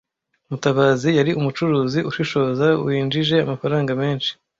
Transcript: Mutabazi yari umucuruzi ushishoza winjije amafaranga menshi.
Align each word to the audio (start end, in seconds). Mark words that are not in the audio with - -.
Mutabazi 0.49 1.09
yari 1.19 1.31
umucuruzi 1.39 1.99
ushishoza 2.09 2.67
winjije 2.85 3.35
amafaranga 3.45 3.91
menshi. 4.01 4.31